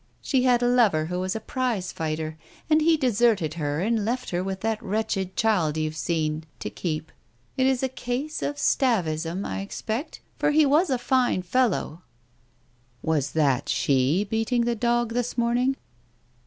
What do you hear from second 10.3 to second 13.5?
for he was a fine fellow." "Was